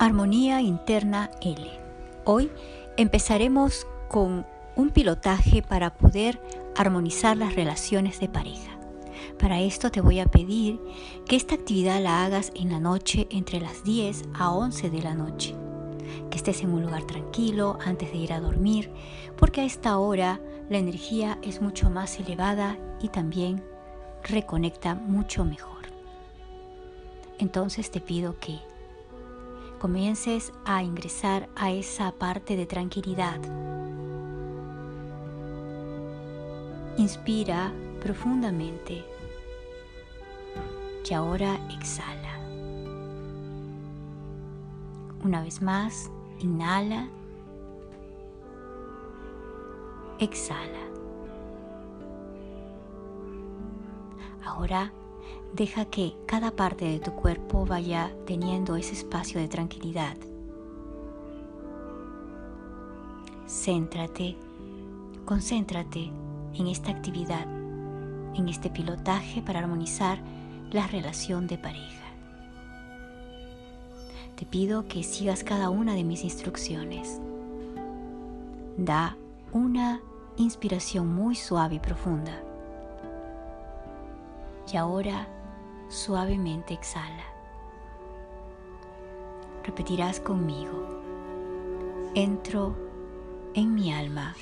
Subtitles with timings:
[0.00, 1.60] Armonía Interna L.
[2.24, 2.50] Hoy
[2.96, 6.40] empezaremos con un pilotaje para poder
[6.74, 8.78] armonizar las relaciones de pareja.
[9.38, 10.80] Para esto te voy a pedir
[11.26, 15.12] que esta actividad la hagas en la noche entre las 10 a 11 de la
[15.14, 15.54] noche.
[16.30, 18.90] Que estés en un lugar tranquilo antes de ir a dormir,
[19.36, 20.40] porque a esta hora
[20.70, 23.62] la energía es mucho más elevada y también
[24.24, 25.90] reconecta mucho mejor.
[27.38, 28.69] Entonces te pido que
[29.80, 33.40] comiences a ingresar a esa parte de tranquilidad.
[36.98, 37.72] Inspira
[38.02, 39.02] profundamente
[41.08, 42.38] y ahora exhala.
[45.24, 47.08] Una vez más, inhala,
[50.18, 50.90] exhala.
[54.44, 54.92] Ahora
[55.52, 60.16] Deja que cada parte de tu cuerpo vaya teniendo ese espacio de tranquilidad.
[63.48, 64.36] Céntrate,
[65.24, 66.12] concéntrate
[66.54, 67.46] en esta actividad,
[68.34, 70.20] en este pilotaje para armonizar
[70.70, 72.06] la relación de pareja.
[74.36, 77.20] Te pido que sigas cada una de mis instrucciones.
[78.76, 79.16] Da
[79.52, 80.00] una
[80.36, 82.40] inspiración muy suave y profunda.
[84.72, 85.26] Y ahora
[85.90, 87.24] suavemente exhala.
[89.64, 90.86] Repetirás conmigo.
[92.14, 92.74] Entro
[93.54, 94.34] en mi alma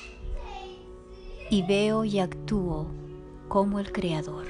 [1.50, 2.86] y veo y actúo
[3.48, 4.46] como el Creador.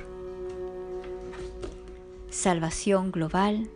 [2.30, 3.70] Salvación global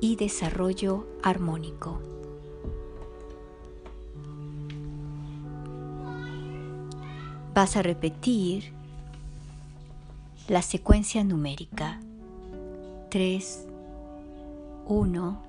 [0.00, 2.00] y desarrollo armónico.
[7.54, 8.72] Vas a repetir
[10.48, 12.00] la secuencia numérica
[13.12, 13.68] 3,
[14.86, 15.42] 1,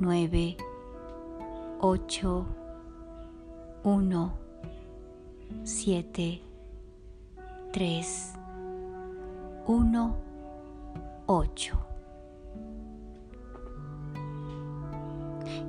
[0.00, 0.56] 9,
[1.80, 2.46] 8,
[3.84, 4.32] 1,
[5.62, 6.42] 7,
[7.72, 8.32] 3,
[9.68, 10.16] 1,
[11.26, 11.78] 8.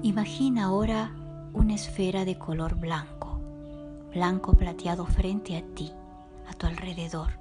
[0.01, 1.11] Imagina ahora
[1.53, 3.39] una esfera de color blanco,
[4.11, 5.91] blanco plateado frente a ti,
[6.49, 7.33] a tu alrededor,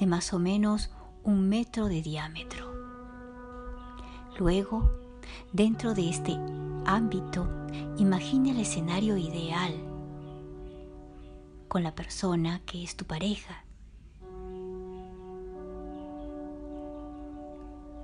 [0.00, 0.90] de más o menos
[1.28, 2.72] un metro de diámetro.
[4.38, 4.90] Luego,
[5.52, 6.32] dentro de este
[6.86, 7.46] ámbito,
[7.98, 9.74] imagina el escenario ideal
[11.68, 13.62] con la persona que es tu pareja.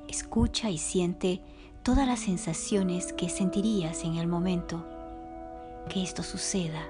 [0.07, 1.41] Escucha y siente
[1.83, 4.85] todas las sensaciones que sentirías en el momento
[5.89, 6.83] que esto suceda.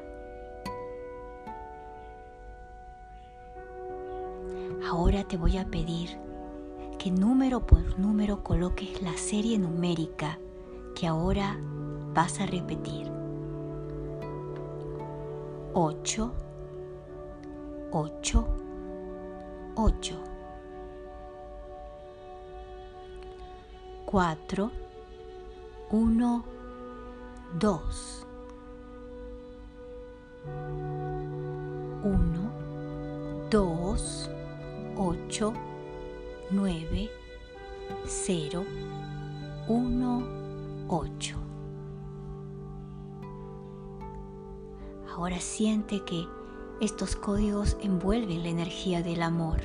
[4.85, 6.24] Ahora te voy a pedir
[7.05, 10.39] que número por número coloques la serie numérica
[10.95, 11.55] que ahora
[12.15, 13.13] vas a repetir.
[15.75, 16.33] 8,
[17.93, 18.49] 8,
[19.75, 20.15] 8.
[24.07, 24.71] 4,
[25.91, 26.45] 1,
[27.61, 28.27] 2.
[32.03, 32.51] 1,
[33.51, 34.31] 2,
[34.97, 35.74] 8,
[36.51, 37.11] 9,
[38.05, 38.65] 0,
[39.67, 40.23] 1,
[40.89, 41.37] 8.
[45.11, 46.27] Ahora siente que
[46.83, 49.63] estos códigos envuelven la energía del amor.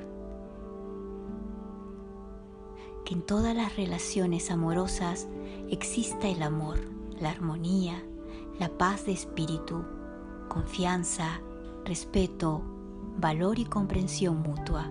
[3.04, 5.28] Que en todas las relaciones amorosas
[5.70, 6.80] exista el amor,
[7.20, 8.02] la armonía,
[8.58, 9.84] la paz de espíritu,
[10.48, 11.42] confianza,
[11.84, 12.62] respeto,
[13.18, 14.90] valor y comprensión mutua.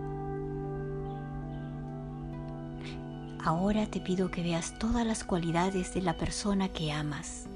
[3.44, 7.47] Ahora te pido que veas todas las cualidades de la persona que amas.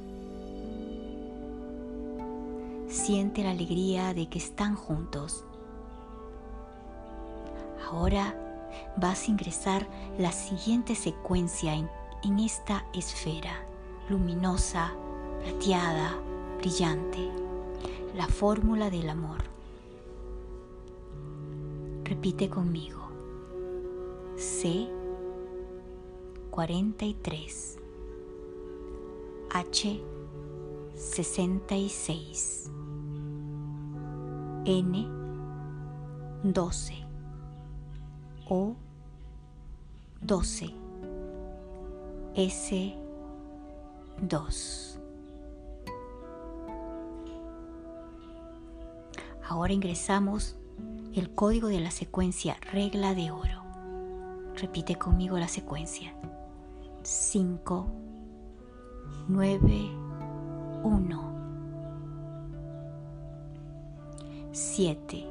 [2.88, 5.44] Siente la alegría de que están juntos.
[7.90, 8.34] Ahora
[8.96, 11.90] vas a ingresar la siguiente secuencia en,
[12.22, 13.64] en esta esfera,
[14.08, 14.92] luminosa,
[15.42, 16.14] plateada,
[16.58, 17.28] brillante,
[18.14, 19.42] la fórmula del amor.
[22.04, 23.00] Repite conmigo.
[24.36, 25.01] C
[26.52, 27.78] 43
[29.54, 30.02] H
[30.94, 32.70] 66
[34.66, 35.08] N
[36.44, 36.94] 12
[38.50, 38.76] O
[40.20, 40.74] 12
[42.34, 42.94] S
[44.20, 45.00] 2
[49.48, 50.56] Ahora ingresamos
[51.14, 53.62] el código de la secuencia regla de oro.
[54.56, 56.14] Repite conmigo la secuencia.
[57.04, 57.86] 5,
[59.28, 59.90] 9,
[60.82, 61.32] 1,
[64.52, 65.26] 7,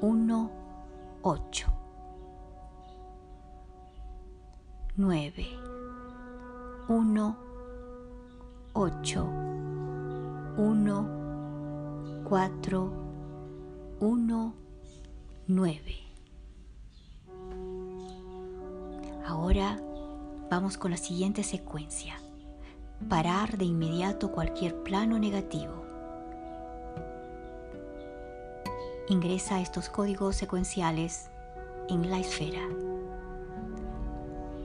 [0.00, 0.50] 1,
[1.22, 1.66] 8,
[4.96, 5.32] 9,
[6.88, 7.36] 1,
[8.74, 9.16] 8,
[10.56, 11.06] 1,
[12.24, 12.90] 4,
[14.00, 14.54] 1,
[15.46, 15.80] 9.
[19.26, 19.93] Ahora
[20.50, 22.20] vamos con la siguiente secuencia.
[23.08, 25.84] Parar de inmediato cualquier plano negativo.
[29.08, 31.30] Ingresa estos códigos secuenciales
[31.88, 32.62] en la esfera.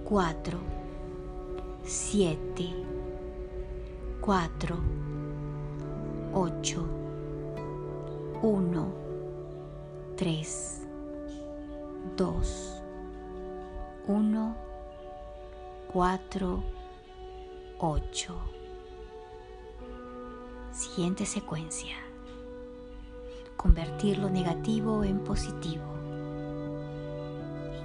[0.05, 0.59] 4,
[1.83, 2.69] 7,
[4.21, 4.77] 4,
[6.33, 6.85] 8,
[8.41, 8.93] 1,
[10.15, 10.81] 3,
[12.15, 12.81] 2,
[14.07, 14.68] 1,
[15.91, 16.63] 4,
[17.79, 18.35] 8.
[20.71, 21.95] Siguiente secuencia.
[23.57, 25.81] Convertir lo negativo en positivo.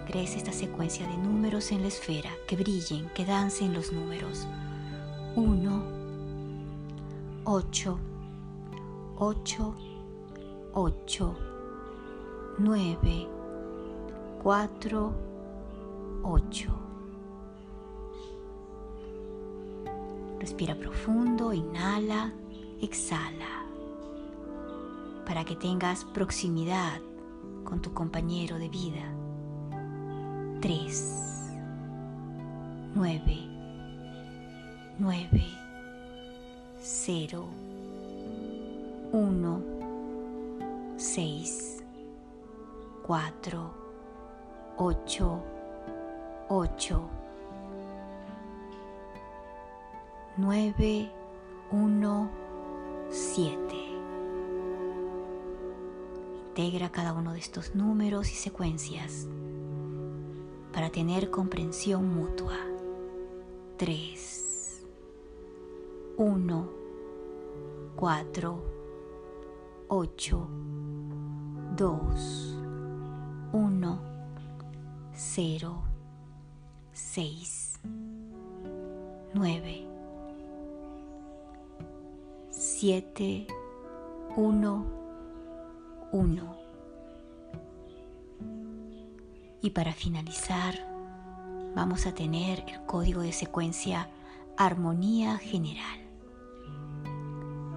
[0.02, 4.46] Ingrese esta secuencia de números en la esfera, que brillen, que dancen los números.
[5.34, 5.82] 1,
[7.44, 7.98] 8,
[9.16, 9.74] 8,
[10.74, 11.36] 8,
[12.58, 13.28] 9,
[14.42, 15.12] 4,
[16.22, 16.84] 8.
[20.44, 22.30] Respira profundo, inhala,
[22.82, 23.64] exhala,
[25.24, 27.00] para que tengas proximidad
[27.64, 29.10] con tu compañero de vida.
[30.60, 31.50] 3,
[32.94, 33.22] 9,
[34.98, 35.44] 9,
[36.82, 37.46] 0,
[39.12, 39.62] 1,
[40.98, 41.84] 6,
[43.02, 43.74] 4,
[44.76, 45.42] 8,
[46.50, 47.23] 8,
[50.36, 51.12] 9,
[51.70, 52.30] 1,
[53.08, 53.56] 7.
[56.48, 59.28] Integra cada uno de estos números y secuencias
[60.72, 62.56] para tener comprensión mutua.
[63.76, 64.84] 3,
[66.16, 66.70] 1,
[67.94, 68.64] 4,
[69.86, 70.48] 8,
[71.76, 72.58] 2,
[73.52, 74.00] 1,
[75.12, 75.82] 0,
[76.92, 77.80] 6,
[79.32, 79.93] 9,
[82.76, 83.46] 7,
[84.34, 84.86] 1,
[86.10, 86.56] 1.
[89.62, 90.74] Y para finalizar,
[91.76, 94.08] vamos a tener el código de secuencia
[94.56, 96.00] Armonía General.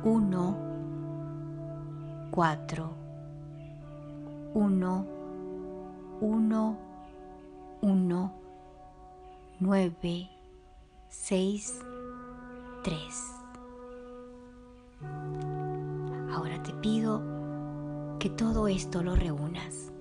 [0.03, 0.57] 1,
[2.31, 2.93] 4,
[4.55, 5.07] 1,
[6.21, 6.77] 1,
[7.81, 8.33] 1,
[9.59, 10.29] 9,
[11.09, 11.81] 6,
[12.83, 13.36] 3.
[15.01, 17.21] Ahora te pido
[18.19, 19.91] que todo esto lo reúnas.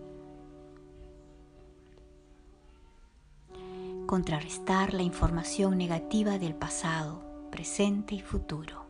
[4.06, 7.20] Contrarrestar la información negativa del pasado,
[7.50, 8.86] presente y futuro.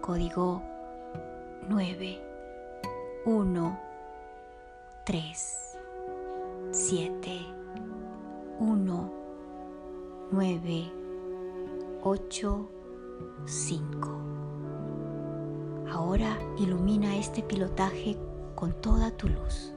[0.00, 0.62] Código
[1.68, 2.20] 9,
[3.24, 3.80] 1,
[5.06, 5.78] 3,
[6.72, 7.40] 7,
[8.58, 9.12] 1,
[10.32, 10.92] 9,
[12.02, 12.68] 8,
[13.46, 14.20] 5.
[15.90, 18.16] Ahora ilumina este pilotaje
[18.54, 19.72] con toda tu luz,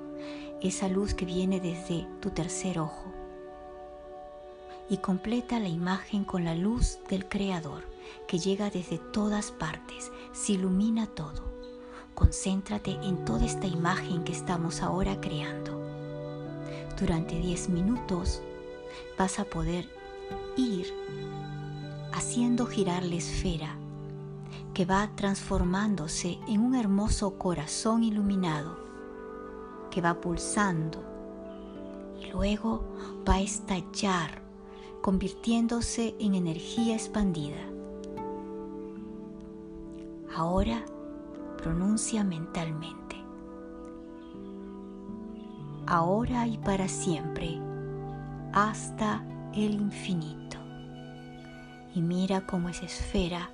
[0.61, 3.11] esa luz que viene desde tu tercer ojo.
[4.89, 7.83] Y completa la imagen con la luz del Creador
[8.27, 11.43] que llega desde todas partes, se ilumina todo.
[12.13, 15.81] Concéntrate en toda esta imagen que estamos ahora creando.
[16.99, 18.41] Durante 10 minutos
[19.17, 19.89] vas a poder
[20.55, 20.93] ir
[22.15, 23.75] haciendo girar la esfera
[24.73, 28.77] que va transformándose en un hermoso corazón iluminado
[29.91, 31.03] que va pulsando
[32.21, 32.83] y luego
[33.27, 34.41] va a estallar
[35.01, 37.61] convirtiéndose en energía expandida.
[40.35, 40.85] Ahora
[41.57, 43.17] pronuncia mentalmente.
[45.85, 47.59] Ahora y para siempre,
[48.53, 50.44] hasta el infinito
[51.95, 53.49] y mira cómo esa esfera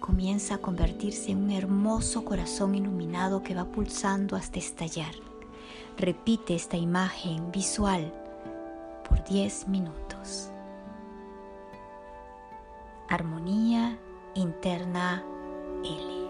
[0.00, 5.14] comienza a convertirse en un hermoso corazón iluminado que va pulsando hasta estallar.
[5.96, 8.12] Repite esta imagen visual
[9.08, 10.50] por 10 minutos.
[13.08, 13.96] Armonía
[14.34, 15.22] interna
[15.84, 16.21] L.